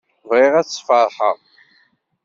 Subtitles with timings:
[0.29, 1.37] Bɣiɣ ad tt-sfeṛḥeɣ.